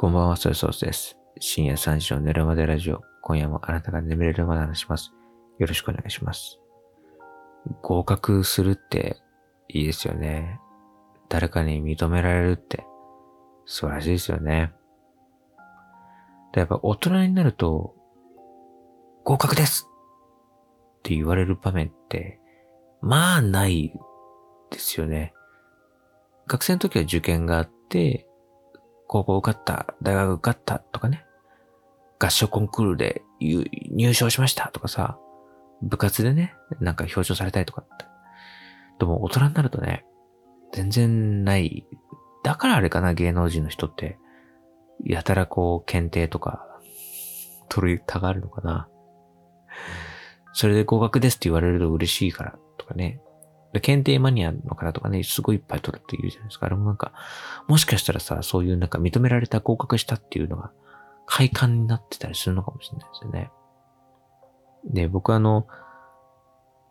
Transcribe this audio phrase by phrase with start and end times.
[0.00, 1.18] こんばんは、ソイソースです。
[1.40, 3.02] 深夜3時の寝るまでラジオ。
[3.20, 5.10] 今夜もあなたが眠れるまで話します。
[5.58, 6.60] よろしくお願いします。
[7.82, 9.16] 合格するって
[9.66, 10.60] いいですよね。
[11.28, 12.86] 誰かに認められるって
[13.66, 14.72] 素晴らしいですよね。
[16.54, 17.96] やっぱ大人になると、
[19.24, 19.88] 合格です
[20.98, 22.38] って言われる場面って、
[23.02, 23.92] まあない
[24.70, 25.34] ですよね。
[26.46, 28.27] 学生の時は受験があって、
[29.08, 31.24] 高校受かった、大学受かったとかね、
[32.20, 35.18] 合唱コンクールで入賞しましたとかさ、
[35.82, 38.04] 部活でね、なんか表彰されたりとかって。
[38.98, 40.04] でも大人になるとね、
[40.72, 41.86] 全然ない。
[42.44, 44.18] だからあれかな、芸能人の人って、
[45.04, 46.66] やたらこう、検定とか、
[47.68, 48.88] 取りたがるのかな。
[50.52, 53.20] それで合格ですって言われると嬉しいからとかね。
[53.80, 56.66] 検定マニアの方とかね、すごいいっぱい取るって言うじゃないですか。
[56.66, 57.12] あれもなんか、
[57.66, 60.72] もしかしたらさ、そういうなんか認められた合格したっていうのが、
[61.26, 63.50] 快感になってたりするのかもしれないですよね。
[64.84, 65.66] で、僕あの、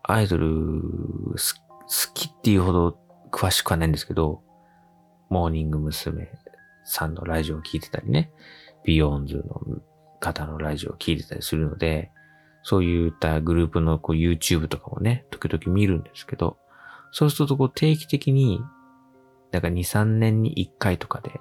[0.03, 2.99] アイドル好きっていうほど
[3.31, 4.41] 詳しくはないんですけど、
[5.29, 6.29] モーニング娘。
[6.87, 8.31] さんのラジオを聞いてたりね、
[8.83, 9.61] ビヨーンズの
[10.19, 12.11] 方のラジオを聞いてたりするので、
[12.63, 16.57] そういったグループのこう YouTube とかもね、時々見るんですけど、
[17.11, 18.61] そうするとこう定期的に、
[19.51, 21.31] なんか2、3年に1回とかで、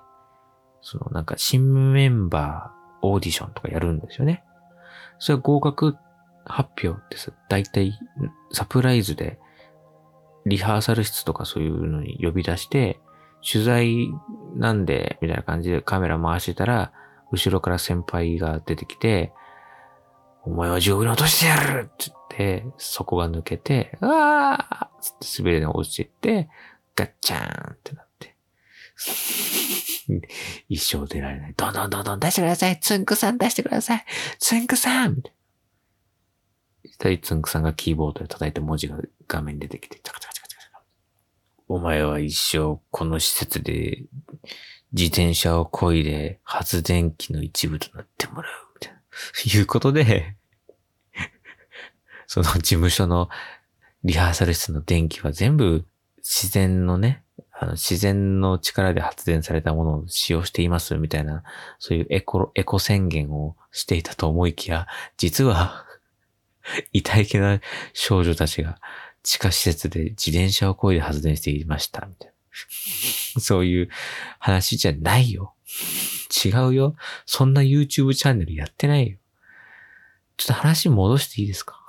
[0.81, 4.45] そのなんか新メンバーオーディションとかやるんですよね。
[5.19, 5.97] それは合格
[6.45, 7.99] 発表ってさ、大体
[8.53, 9.39] サプライズで
[10.47, 13.01] リハーサル室とかそういうのに呼び出して、
[13.43, 14.09] 取材
[14.55, 16.93] なんで、みたいな感じでカメラ回してたら、
[17.33, 19.33] 後ろから先輩が出てきて、
[20.45, 26.49] お前は地獄に落としてやるって言って、底が抜けて、うわーつって滑りで落ちていって、
[26.95, 28.37] ガッチャーンってなって。
[30.69, 31.55] 一生出られない。
[31.57, 34.05] どんどんどんどん出してくださいつんくさん出してください
[34.39, 37.19] つんくさんみたいな。
[37.23, 38.99] つんくさんがキーボードで叩いて文字が
[39.29, 40.83] 画面に出てきて、チャカチャカチャカチャカ
[41.69, 44.05] お前は一生この施設で
[44.93, 48.53] 自転車を漕いで発電機の一部となってもらう。
[48.75, 49.01] みたいな。
[49.59, 50.37] いうことで、
[52.27, 53.29] その事務所の
[54.07, 55.85] リハーサル室の電気は全部
[56.19, 61.43] 自然のね、あの自然の力で発電されたものを使用していますみたいな、
[61.81, 64.87] そういうエコ、エコ宣言をしていたと思いきや、
[65.17, 65.85] 実は、
[66.93, 67.61] 痛いけな
[67.95, 68.79] 少女たちが
[69.25, 72.35] 地下施設で自転車を漕いで発電していました、みたいな。
[73.41, 73.89] そういう
[74.39, 75.55] 話じゃないよ。
[76.45, 76.95] 違うよ。
[77.25, 79.19] そんな YouTube チャンネルやってないよ。
[80.37, 81.81] ちょっと話戻していいですか？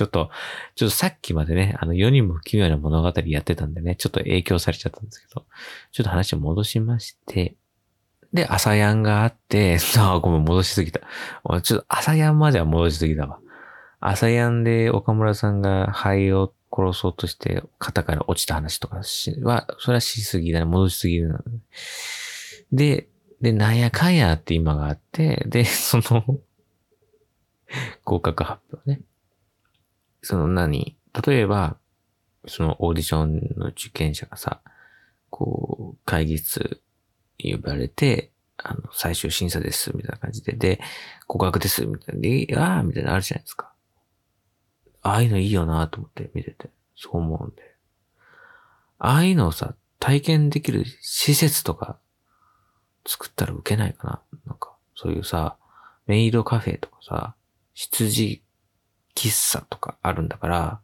[0.00, 0.30] ちょっと、
[0.76, 5.44] ちょっとさっきまでね、あの世にも奇妙な物語やってたんでね、ちょっと影響されちゃったんですけど、
[5.92, 7.54] ちょっと話を戻しまして、
[8.32, 11.00] で、朝やんがあって、 ああ、ごめん、戻しすぎた。
[11.60, 13.40] ちょっと朝やんまでは戻しすぎたわ。
[14.00, 19.02] 朝やんで岡村さんが灰を殺そうとして肩から落ちた話とか
[19.42, 20.64] は、それはしすぎだね。
[20.64, 21.44] 戻しすぎるな。
[22.72, 23.06] で、
[23.42, 26.24] で、なんやかんやって今があって、で、その、
[28.04, 29.00] 合格発表ね。
[30.22, 30.96] その何？
[31.26, 31.76] 例えば、
[32.46, 34.60] そのオーディションの受験者がさ、
[35.28, 36.80] こう、会議室
[37.38, 40.80] 呼ばれて、あの、最終審査です、みたいな感じで、で、
[41.26, 43.72] 合格です、みたいな、で、ああ、みたいなあるじゃないですか。
[45.02, 47.74] ああいうのいいよなと思って見てて、そう思うんで。
[48.98, 51.98] ああいうのをさ、体験できる施設とか
[53.06, 55.56] 作ったら受けないかななんか、そういうさ、
[56.06, 57.34] メイドカフェとかさ、
[57.72, 58.42] 羊
[59.14, 60.80] 喫茶とかあるんだから、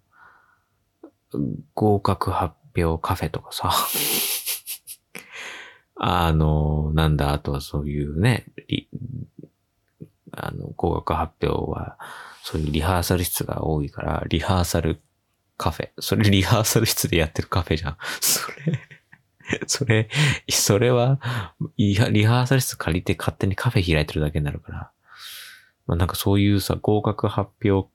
[1.75, 3.73] 合格発表カフェとかさ、
[5.99, 8.47] あの、なんだ、あとはそういうね、
[10.33, 11.99] あの、合格発表は、
[12.43, 15.01] そういうリハーサル室が多いから、リハーサル
[15.57, 15.91] カフェ。
[15.99, 17.97] それリハーサル室でやってるカフェじゃん。
[18.21, 18.81] それ、
[19.67, 20.09] それ、
[20.51, 21.19] それは、
[21.79, 24.91] リハーサル室借りて勝手にカフェ開いてるだけになるから。
[25.87, 27.89] まあなんかそういうさ、合格発表、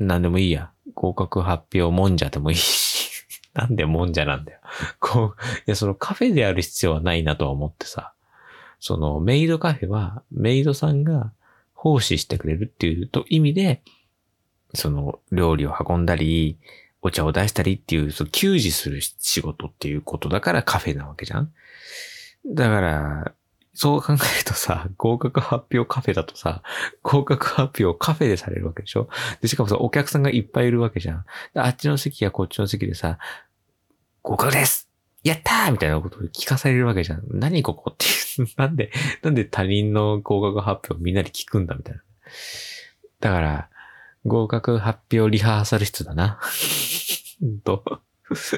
[0.00, 0.70] なんでもいいや。
[0.94, 3.24] 合格発表もんじゃでもいいし。
[3.54, 4.60] なんでもんじゃなんだよ。
[4.98, 8.14] こう、いや、そのカフェでやる必要はないなとは思ってさ。
[8.78, 11.32] そのメイドカフェは、メイドさんが
[11.74, 13.82] 奉仕してくれるっていうと意味で、
[14.72, 16.58] その料理を運んだり、
[17.02, 21.52] お茶を出したりっていう、その給仕する仕事っていうことだからカフェなわけじゃん
[22.46, 23.32] だから、
[23.72, 26.62] そう考えるとさ、 合格発表カフェだとさ、
[27.02, 29.08] 合格発表カフェでされるわけでしょ？
[29.40, 31.24] で、しかもさ、お客さんがいっぱいいるわけじゃん。
[31.54, 33.18] あっちの席やこっちの席でさ、
[34.22, 34.90] 合格です
[35.22, 37.22] やったーみたいなことを聞かされるわけじゃん。
[37.28, 38.90] 何ここっていう なんで、
[39.22, 42.02] なんで他人の合格発表をみんなで聞くんだみたいな。
[43.20, 43.70] だから、
[44.26, 46.40] 合格発表リハーサル室だな。
[47.64, 47.84] と。
[48.30, 48.56] だ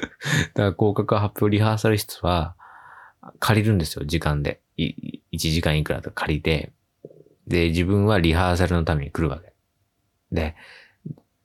[0.53, 2.55] から合格発表リハーサル室は
[3.39, 4.61] 借りるんですよ、時間で。
[4.77, 6.71] 1時間いくらとか借りて。
[7.47, 9.53] で、自分はリハーサルのために来るわけ。
[10.31, 10.55] で、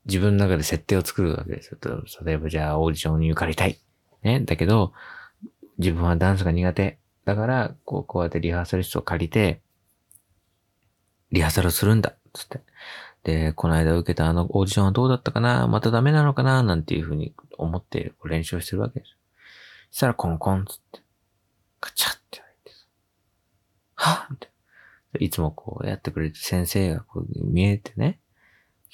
[0.06, 1.78] 自分の中で設定を作るわけですよ。
[2.24, 3.78] 例えばじゃあオーディションに受かりたい。
[4.22, 4.40] ね。
[4.40, 4.92] だけど、
[5.78, 6.98] 自分はダンスが苦手。
[7.24, 9.60] だから、こう、こうやってリハーサル室を借りて、
[11.30, 12.14] リハーサルをするんだ。
[12.32, 12.60] つって。
[13.22, 15.66] で、この間受けたあのオーディションはどうだったかな？
[15.66, 16.62] またダメなのかな？
[16.62, 19.16] なんていうふうに思って練習をしてるわけです。
[19.90, 21.00] そしたらコンコンつって、
[21.80, 22.76] カチャって言われて、
[23.94, 24.50] はぁみたい
[25.14, 25.20] な。
[25.24, 28.20] いつもこうやってくれて先生がこう見えてね、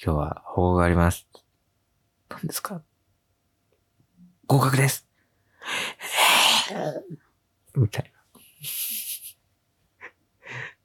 [0.03, 1.27] 今日は報告があります。
[2.29, 2.81] 何ですか？
[4.47, 5.07] 合格です
[7.75, 8.11] みたい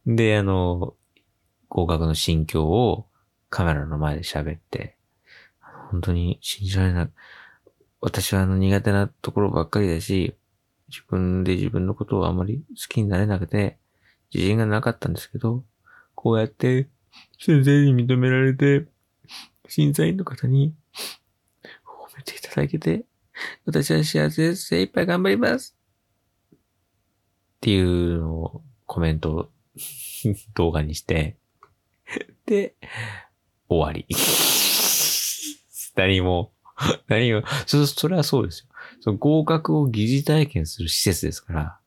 [0.07, 0.15] な。
[0.17, 0.97] で、あの、
[1.69, 3.07] 合格の心境を
[3.51, 4.97] カメラの前で喋って、
[5.91, 7.11] 本当に信じられない。
[8.01, 10.37] 私はあの苦手なところばっかりだし、
[10.91, 13.79] 自分で自分のことをあまり好きになれなくて、
[14.35, 15.65] 自信がなかったんですけど、
[16.15, 16.89] こうやって
[17.39, 18.87] 先生に認められて、
[19.69, 20.75] 審査員の方に
[21.85, 23.05] 褒めていただけて、
[23.65, 24.67] 私は幸せです。
[24.67, 25.77] 精一杯頑張ります。
[26.53, 26.57] っ
[27.61, 29.49] ていうのをコメントを
[30.55, 31.37] 動画にして、
[32.47, 32.75] で、
[33.69, 34.07] 終わり。
[35.95, 36.53] 何も、
[37.09, 38.70] 何も、そ、それはそうですよ。
[39.01, 41.79] その合格を疑似体験する施設ですから、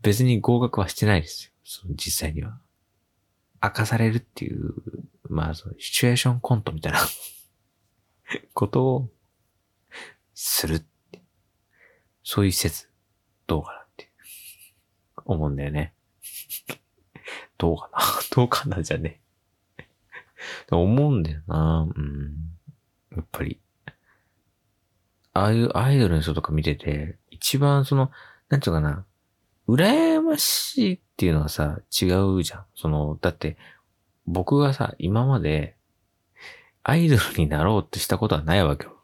[0.00, 1.52] 別に合格はしてないですよ。
[1.64, 2.58] その実際には。
[3.62, 4.74] 明かされるっていう、
[5.28, 6.98] まあ、そのシチュエーションコントみたいな
[8.54, 9.08] ことを
[10.34, 10.84] する。
[12.24, 12.88] そういう施設、
[13.46, 14.10] どうかなって
[15.24, 15.92] 思うんだよね。
[17.58, 18.00] どうかな
[18.34, 19.20] どうかなじゃね。
[20.70, 22.34] 思うんだよなうん。
[23.14, 23.60] やっぱり。
[25.34, 28.10] ああいうアイドルの人とか見てて、一番その、
[28.48, 29.04] なんていうかな、
[29.68, 32.06] 羨ましいっていうのはさ、違
[32.36, 32.64] うじゃん。
[32.74, 33.56] その、だって、
[34.26, 35.76] 僕がさ、今まで、
[36.82, 38.96] アイドルになろうとしたことはないわけよ。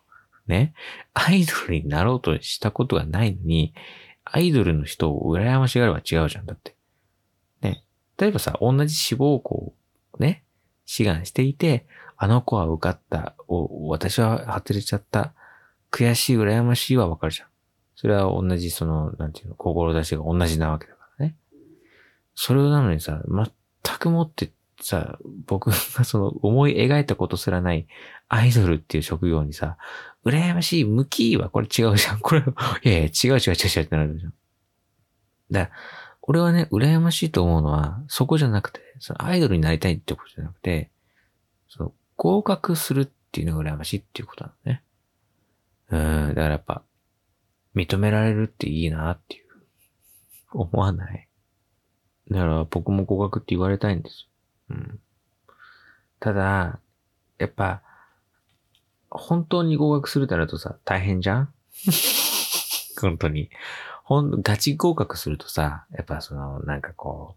[0.46, 0.74] ね。
[1.14, 3.72] アイドルになろうとしたことがないのに、
[4.24, 6.46] アイドルの人を羨ましがれば違うじゃん。
[6.46, 6.74] だって。
[7.62, 7.84] ね。
[8.18, 10.42] 例えばさ、同じ志望校をね、
[10.84, 11.86] 志願していて、
[12.16, 15.34] あの子は受かった、お私は外れちゃった、
[15.90, 17.48] 悔しい、羨ましいはわかるじゃん。
[17.96, 21.36] それは同じ、その、なんていうの、志が同じなわけだからね。
[22.34, 27.86] それなのにさ、全くもってさ、僕がその思い描いたことすらない
[28.28, 29.76] アイドルっていう職業にさ、
[30.24, 32.20] 羨ましい、向きはこれ違うじゃん。
[32.20, 32.44] これ、い
[32.88, 34.34] やいや、違う違う違う違うってなるじゃん。
[35.50, 35.78] だから、
[36.22, 40.90] 俺はね、羨ましいと思うのは、そこじゃなくて、そのアイドルになりたいってことじゃなくて、
[41.68, 44.82] その合格するっていうのが羨ましいっていうことなのね。
[46.38, 46.82] うん、だからやっぱ、
[47.74, 49.44] 認められるっていいなっていう、
[50.52, 51.28] 思わない。
[52.30, 54.28] だから僕も合格って言われたいんです
[54.70, 54.76] よ。
[54.76, 55.00] うん。
[56.20, 56.80] ただ、
[57.38, 57.82] やっぱ、
[59.10, 61.54] 本当に合格するってなるとさ、大変じゃん？
[63.00, 63.50] 本当に。
[64.04, 67.36] ほん、ガチ合格するとさ、やっぱその、なんかこ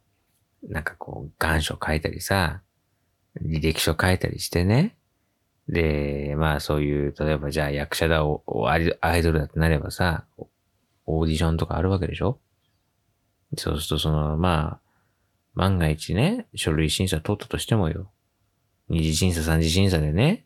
[0.64, 2.62] う、なんかこう、願書書いたりさ、
[3.42, 4.98] 履歴書書いたりしてね。
[5.72, 10.26] で、まあそういう、例えばじゃあ役者だ、アイアイドルだってなればさ、
[11.06, 12.40] オーディションとかあるわけでしょ？
[13.58, 14.80] そうするとその、まあ、
[15.56, 18.12] 万が一ね、書類審査取ったとしてもよ。
[18.90, 20.46] 二次審査、三次審査でね、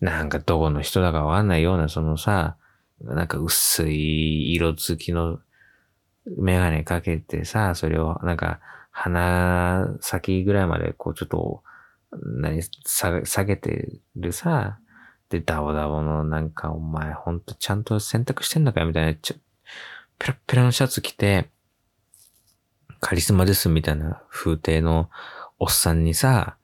[0.00, 2.56] なんかどこの人だかわかんないような、そのさ、
[3.00, 5.38] なんか薄い色付きの
[6.38, 8.60] メガネかけてさ、それをなんか
[8.90, 11.62] 鼻先ぐらいまでこうちょっと、
[12.12, 14.78] 何、下げてるさ、
[15.28, 19.34] で、ダボダボのなんかお前ほんとちゃんと洗濯してんのかよみたいな、ちょ、
[20.18, 21.50] ペラッペラのシャツ着て、
[23.00, 25.10] カリスマですみたいな風景の
[25.58, 26.56] おっさんにさ、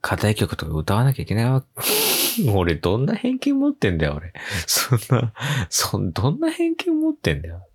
[0.00, 1.64] 課題曲とか歌わなきゃいけないわ。
[2.54, 4.32] 俺どんな偏見持ってんだよ、俺。
[4.66, 5.32] そんな、
[5.68, 7.66] そん、どんな偏見持ってんだよ。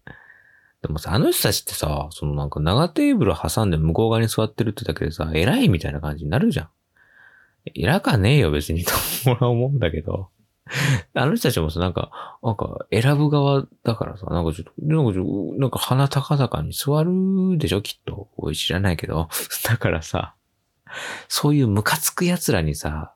[0.86, 6.70] でもさ、あの人たちってさ、そのなんか長テーブル挟んで向こう側に座ってるってだけでさ、偉いみたいな感じになるじゃん。
[7.74, 8.92] 偉かねえよ、別に と
[9.26, 10.30] 俺は思うんだけど。
[11.14, 18.30] あの人たちもさ、なんか、なんか選ぶ側だからさ、なんかちょっと、なんかちょ、なんか鼻高々に座るでしょ、きっと。
[18.38, 19.30] 俺知らないけど。
[19.66, 20.34] だからさ、
[21.28, 23.14] そういうムカつく奴らにさ、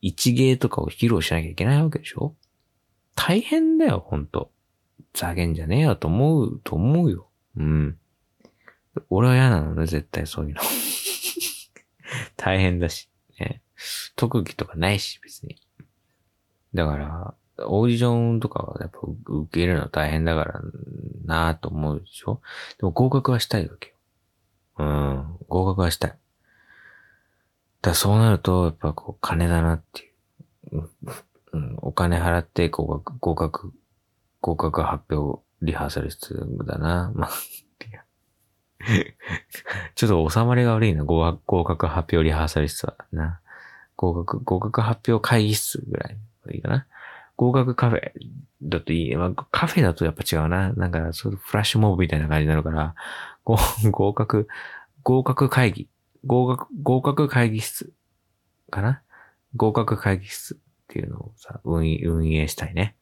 [0.00, 2.34] 一芸とかを披露しなきゃいけないわけでしょ？
[3.14, 4.50] 大変だよ、ほんと。
[5.14, 7.28] ざげんじゃねえよと思う、と思うよ。
[7.56, 7.98] うん。
[9.10, 10.60] 俺は嫌なのね、絶対そういうの。
[12.36, 13.62] 大変だし、ね。
[14.16, 15.56] 特技とかないし、別に。
[16.74, 17.34] だから、
[17.66, 20.60] オーディションとかはやっぱ受けるの大変だから
[21.24, 22.40] なぁと思うでしょ？
[22.78, 23.94] でも合格はしたいわけよ。
[24.78, 26.18] うん、合格はしたい。
[27.82, 30.14] だそうなると、やっぱこう、金だなっていう。
[30.72, 30.90] うん
[31.52, 33.72] うん、お金払って合格、合格、
[34.42, 37.12] 合格発表リハーサル室だな。
[37.14, 37.30] まあ、
[39.94, 41.04] ちょっと収まりが悪いな。
[41.04, 43.40] 合格発表リハーサル室はな。
[43.96, 46.18] 合格、合格発表会議室ぐらい
[46.50, 46.86] いいかな。
[47.36, 48.12] 合格カフェ
[48.62, 49.16] だといい。
[49.16, 50.72] まあ、カフェだとやっぱ違うな。
[50.72, 52.94] なんか、そうフラッシュモブみたいな感じになるから、
[53.44, 53.56] 合
[53.90, 54.48] 合格、
[55.04, 55.88] 合格会議。
[56.26, 57.92] 合格、合格会議室
[58.70, 59.02] かな
[59.56, 60.58] 合格会議室っ
[60.88, 62.96] ていうのをさ、運営運営したいね。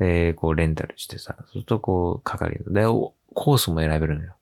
[0.00, 4.34] で、こうレンタルしてさ、そうするとこう、係で、コースも選べるのよ。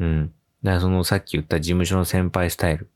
[0.00, 0.34] うん。
[0.62, 2.90] だからそのさっき言った事務所の先輩スタイル。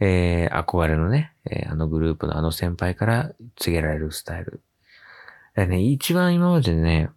[0.00, 4.62] えー、憧れのね、えーあのグループのあの先輩から告げられるスタイル。
[5.56, 7.10] だね、一番今までね、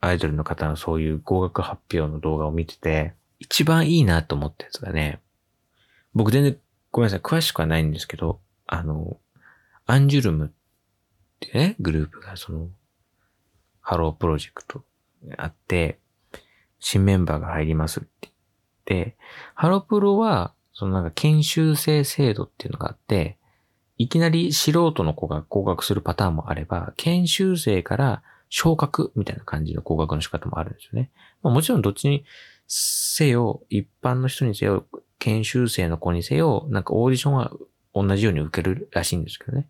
[0.00, 5.20] アイドルの方のそういう合格発表の動画を見てて、一番いいなと思ったやつがね、
[6.14, 6.56] 僕全然
[6.90, 9.18] ごめんなさい、詳しくはないんですけど、あの、
[9.84, 10.50] アンジュルムっ
[11.40, 12.68] てね、グループがその、
[13.82, 14.82] ハロープロジェクト
[15.36, 15.98] あって、
[16.78, 19.16] 新メンバーが入りますって言って、
[19.54, 23.36] ハロプロは、そのなんか研修生制度っていうのがあって、
[23.98, 31.10] いきなり素人の子が合格するパターンもあれば、研修生から昇格みたいな感じの合格の仕方もあるんですよね。
[31.42, 32.24] まあ、もちろんどっちに
[32.66, 34.86] せよ、一般の人にせよ、
[35.18, 37.52] 研修生の子にせよ、なんかオーディションは
[37.94, 39.68] 同じように受けるらしいんですけどね。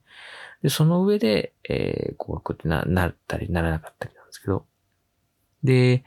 [0.62, 4.64] で、その上で、えー、合格ってな、なったりならなかったりなんですけど。
[5.64, 6.04] で、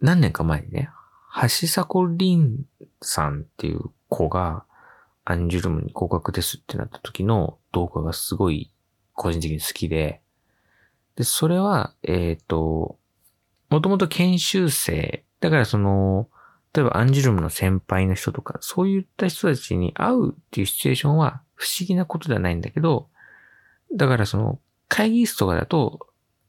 [0.00, 0.90] 何年か前にね、
[1.42, 2.64] 橋迫凛
[3.02, 4.64] さんっていう子が、
[5.24, 8.72] アンジュルムに合格ですってなった時の動画がすごい
[9.14, 10.22] 個人的に好きで、
[11.14, 12.98] で、それは、えっ、と、
[13.68, 16.28] もともと研修生、だからその、
[16.74, 23.09] 例えばアンジュルムの先輩の人とか、そういった人たちに会うっていうシチュエーションは不思議なことではないんだけど、
[23.94, 26.06] だからその、会議室とかだと、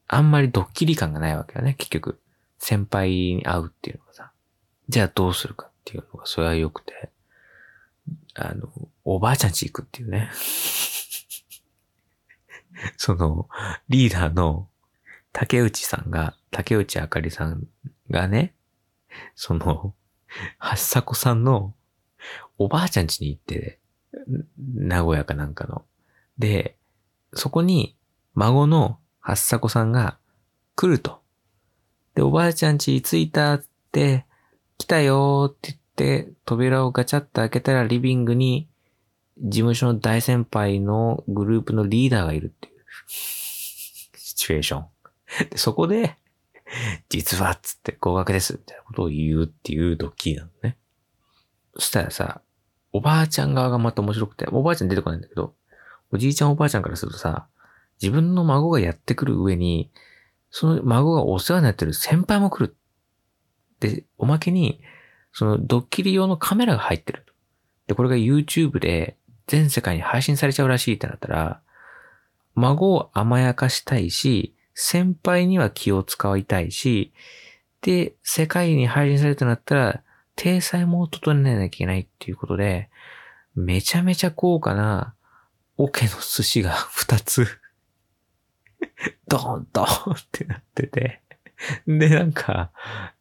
[0.07, 2.19] あんまりドッキリ感がないわけよね、結局。
[2.59, 4.31] 先輩に会うっていうのがさ。
[4.89, 7.09] じゃあどうするかっていうのが、それは良くて、
[8.35, 8.69] あの、
[9.03, 10.29] おばあちゃん家行くっていうね。
[12.97, 13.47] その、
[13.89, 14.67] リーダーの
[15.31, 17.67] 竹内さんが、竹内あかりさん
[18.09, 18.53] がね、
[19.35, 19.93] その、
[20.57, 21.73] はっさこさんの
[22.57, 23.79] おばあちゃん家に行って、
[24.57, 25.85] 名古屋かなんかの。
[26.37, 26.75] で、
[27.33, 27.95] そこに
[28.33, 30.17] 孫のはっさこさんが
[30.75, 31.21] 来ると。
[32.15, 34.25] で、おばあちゃん家着いたって、
[34.77, 38.67] 来たよーって言って、扉をガチャッと開けたらリビングに
[39.37, 44.85] 事務所の大先輩のグループのリーダーがいるっていうシチュエーション。
[45.49, 46.17] で、そこで、
[47.09, 50.77] 実はっつって合格ですみたいなことを言うっていうドッキリなのね。
[51.75, 52.41] そしたらさ、
[52.93, 55.53] おばあちゃん側がまた面白くて、おばあちゃん出てこないんだけど、
[56.11, 57.47] おじいちゃんおばあちゃんからするとさ、
[58.01, 59.91] 自分の孫がやってくる上に、
[60.49, 62.75] その孫がお世話になってる先輩も来る。
[63.79, 64.81] で、おまけに、
[65.33, 67.25] そのドッキリ用のカメラが入ってる。
[67.87, 71.61] で、これが YouTube で全世界に配信されちゃうらしいってなったら、
[72.55, 77.13] 孫を甘やかしたいし、先輩には気を使いたいし、
[77.81, 80.03] で、世界に配信されるとなったら、
[80.35, 82.89] 体裁も整えなきゃいけないっていうことで、
[83.55, 85.13] めちゃめちゃ高価な、
[85.83, 87.47] オケの寿司が 2つ、
[89.27, 91.23] ドーンドーンってなってて、
[91.87, 92.71] で、なんか、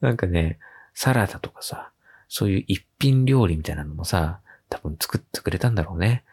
[0.01, 0.59] なんかね、
[0.93, 1.91] サラダとかさ、
[2.29, 6.25] そういう一品料理みたいなのもさ、多分作ってくれたんだろうね。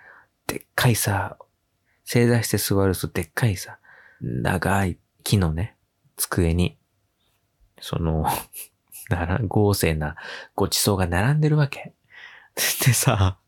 [0.48, 1.38] でっかいさ、
[2.04, 3.80] 正座して座るとでっかいさ、
[4.20, 5.78] 長い木のね、
[6.18, 6.78] 机に、
[7.80, 8.26] その、
[9.10, 10.18] なら、豪勢な
[10.56, 11.94] ごちそうが並んでるわけ。
[12.86, 13.40] でさ、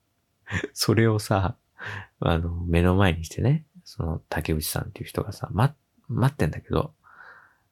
[0.73, 1.57] それをさ、
[2.19, 5.73] あの、目の前にしてね、その竹内さんっていう人がさ、ま、
[6.07, 6.93] 待ってんだけど、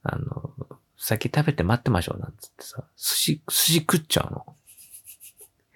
[0.03, 0.51] あの、
[0.97, 4.55] 先食べて待ってましょうなんつってさ、寿司、寿司食っちゃうの。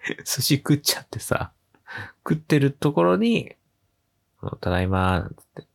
[0.26, 1.52] 寿司食っちゃってさ、
[2.28, 3.56] 食ってるところに、
[4.62, 5.68] ただいまーなんつって。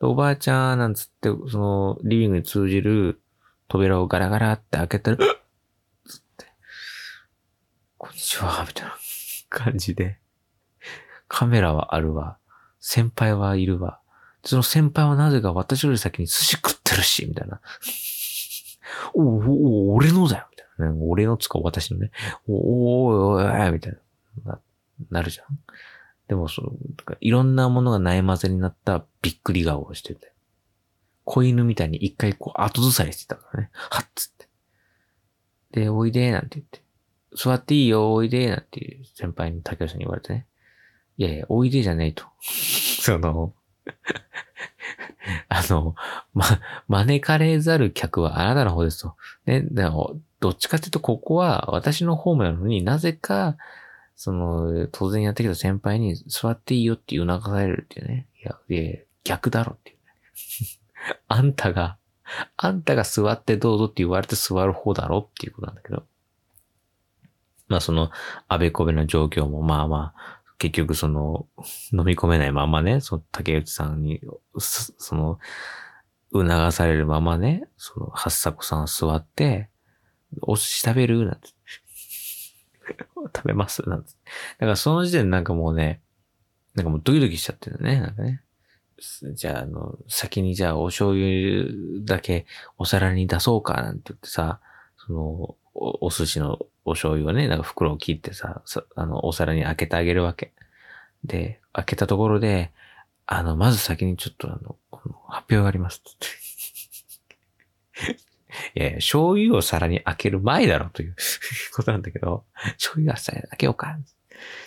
[0.00, 3.20] おばあちゃんなんつって、その、リビングに通じる
[3.68, 5.16] 扉をガラガラって開けたら、
[6.06, 6.46] つって、
[7.96, 8.96] こんにちは、みたいな
[9.48, 10.18] 感じで、
[11.28, 12.38] カメラはあるわ、
[12.80, 14.00] 先輩はいるわ、
[14.44, 17.60] その先輩はなぜか私より先に寿司食ってるし、みたいな。
[19.14, 22.10] おおお俺のだよ、みたいな俺のつか私のね、
[22.46, 23.98] おーおいおおみたい
[24.44, 24.60] な、な
[25.10, 25.46] なるじゃん。
[26.28, 26.72] でもその、
[27.20, 30.32] いろんなものがない混ぜになったびっくり顔をしてて。
[31.24, 33.70] 子犬みたいに一回こう後ずさりしてたからね。
[33.72, 34.48] はっつって。
[35.72, 36.82] で、おいでなんて言って。
[37.36, 40.46] 座っていいよ、おいでなんていう先輩に竹内さんに言われてね。
[41.18, 42.24] いやいや、おいでじゃないと。
[42.40, 43.52] その、
[45.48, 45.94] あの、
[46.32, 46.44] ま、
[46.86, 49.16] 招かれざる客はあなたの方ですと。
[49.44, 53.56] ね、でも、どっちかっていうと、ここは私の方なのになぜか、
[54.14, 58.26] その、当然やってきた先輩に座っていいよって促されるっていうね。
[58.40, 60.02] いや、いや逆だろっていうね。
[61.28, 61.98] あんたが、
[62.56, 66.04] あんたが座ってどうぞって言われて座る方だろっていうことなんだけど。
[67.68, 68.10] まあその、
[68.48, 71.46] あべこべな状況もまあまあ、結局その、
[71.92, 74.20] 飲み込めないままね、その竹内さんに、
[74.58, 75.38] その、
[76.32, 79.70] 促されるままね、その、八作さん座って、
[80.42, 81.24] お寿司食べる？
[81.24, 81.48] なんて。
[83.34, 83.88] 食べます？
[83.88, 84.10] なんて。
[84.58, 86.02] だからその時点でなんかもうね、
[86.74, 88.42] なんかもうドキドキしちゃってるね、なんかね。
[89.34, 91.64] じゃあ、あの、先にじゃあお醤油
[92.04, 92.46] だけ
[92.76, 94.60] お皿に出そうかなんて言ってさ、
[94.96, 95.20] その、
[95.74, 98.62] おお寿司のお醤油をね、なんか袋を切ってさ、
[98.96, 100.52] あの、お皿に開けてあげるわけ。
[101.24, 102.72] で、開けたところで、
[103.26, 104.76] あの、まず先にちょっとあの、
[105.28, 106.02] 発表があります。
[108.74, 111.16] いやいや、醤油を皿に開ける前だろという
[111.74, 112.44] ことなんだけど、
[112.78, 113.98] 醤油を皿に開けようか。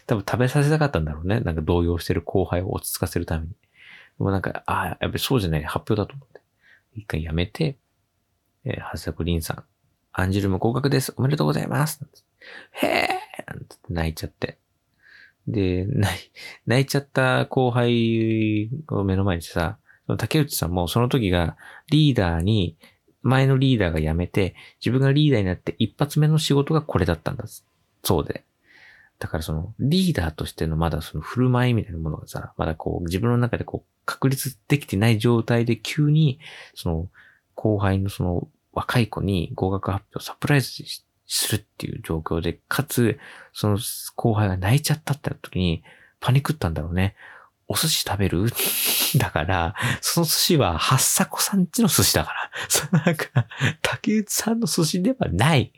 [0.06, 1.40] 多分食べさせたかったんだろうね。
[1.40, 3.52] なんか動揺してる後輩を落ち着かせるために。
[3.52, 3.58] で
[4.20, 6.42] もなんか、ああ、やっぱりそうじゃない発表だと思って。
[6.94, 7.78] 一回やめて、
[8.66, 9.64] えー、はずさくりんさん、
[10.14, 11.14] アンジュルム合格です。
[11.16, 12.06] おめでとうございます。
[12.72, 13.10] へえ
[13.90, 14.58] 泣いちゃって。
[15.48, 16.32] で、泣い、
[16.66, 19.78] 泣いちゃった後輩を目の前にしてさ、
[20.18, 21.56] 竹内さんもその時が
[21.90, 22.78] リーダーに、
[23.24, 27.46] 前のリーダーが辞めて、自分がリーダーになって一発目の仕事がこれだったんだ。
[28.04, 28.44] そうで。
[29.20, 36.40] だからその、リーダーとしてのまだその振る舞いみたいなものがさ、まだこう自分の中でこう確立できてない状態で急に、
[36.74, 37.08] その、
[37.54, 40.72] 後輩のその若い子に合格発表サプライズ
[41.28, 43.20] するっていう状況で、かつ、
[43.54, 43.78] その
[44.16, 45.84] 後輩が泣いちゃったって時に、
[46.20, 47.16] パニクったんだろうね。
[47.68, 48.46] お寿司食べる？
[49.18, 52.52] だから、その寿司は、八迫さんちの寿司だから。
[52.68, 53.48] そのなんか、
[53.82, 55.72] 竹内さんの寿司ではない。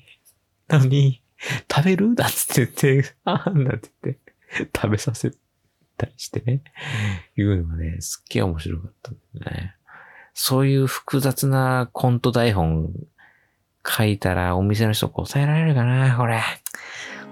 [0.68, 1.22] なのに、
[1.72, 2.16] 食べる？
[2.16, 5.32] だっつって言って、あーんだって言って、食べさせ
[5.98, 6.64] たりしてね。
[7.38, 9.76] いうのがね、すっげえ面白かったんだよね。
[10.34, 12.92] そういう複雑なコント台本
[13.88, 16.18] 書いたらお店の人答えられるかな？
[16.18, 16.42] これ。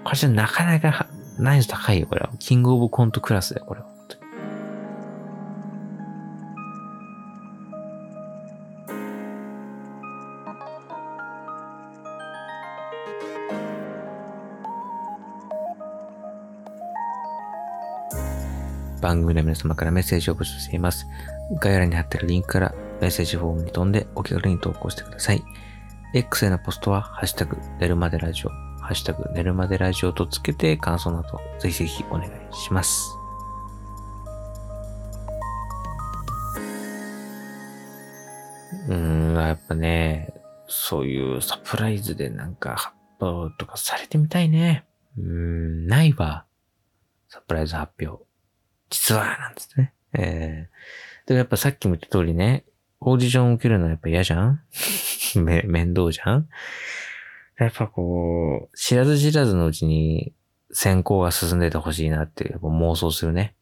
[0.04, 1.06] これじゃなかなか
[1.38, 2.30] 難易度高いよ、これは。
[2.38, 3.92] キングオブコントクラスだよ、これは。
[19.00, 21.06] 番組の皆様からメッセージを募集しています。
[21.60, 25.42] 概要欄に貼ってるリンクからメッセージフォームに飛んでお気軽に投稿してください。
[26.14, 33.10] X へのポストは、ハッシュタグ、寝るまでラジオ、ハッシュタグ、寝るまでラジオとつけて感想など、ぜひぜひお願いします。
[38.86, 40.32] うーん、やっぱね、
[40.68, 44.84] そういうサプライズでなんか発表とかされてみたいね。
[45.18, 46.44] うーん、ないわ。
[47.28, 48.24] サプライズ発表。
[48.90, 49.92] 実は、なんつってね。
[50.12, 52.64] えー、でもやっぱさっきも言った通りね、
[53.04, 54.60] オーディション受けるのはやっぱ嫌じゃん？
[55.42, 56.48] め、面倒じゃん？
[57.58, 60.32] やっぱこう、知らず知らずのうちに
[60.72, 63.54] 選考が進んでてほしいなってやっぱ妄想するね。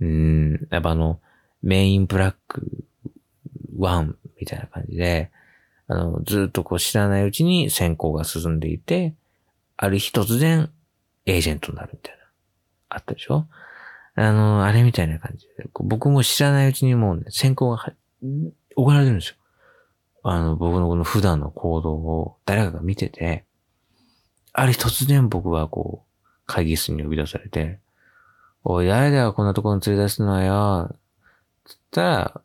[0.00, 1.20] うん、やっぱあの、
[1.62, 2.84] メインブラック
[3.78, 5.30] 1みたいな感じで、
[5.86, 9.14] あの、ずっとこう知らないうちに選考が進んでいて、
[9.76, 10.70] ある日突然
[11.26, 12.24] エージェントになるみたいな。
[12.88, 13.46] あったでしょ？
[14.16, 17.76] あの、あれみたいな感じで、僕も知らないうちにもうね、選考が
[18.76, 19.36] 行われてるんですよ。
[20.22, 23.44] あの、僕のこの普段の行動を誰かが見てて、
[24.52, 27.78] ある日突然僕はこう、会議室に呼び出されて、
[28.62, 30.96] おい、誰だよ、こんなところに連れ出すのよ。
[31.64, 32.40] つったら、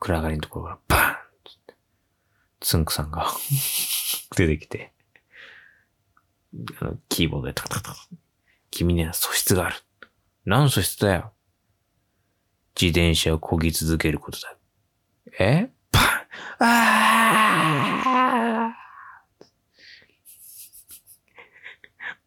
[0.00, 1.14] 暗がりのところからバーン
[1.44, 1.74] つって、
[2.60, 3.26] つんくさんが
[4.36, 4.92] 出てきて、
[6.80, 7.94] あの、キーボードでタタタ
[8.72, 9.76] 君には素質がある。
[10.44, 11.32] 何の素質だよ。
[12.80, 14.56] 自転車を漕ぎ続けることだ。
[15.38, 15.70] え？
[15.92, 16.02] パン
[16.60, 16.66] あ
[18.04, 18.76] あ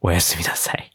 [0.02, 0.93] おやすみなさい。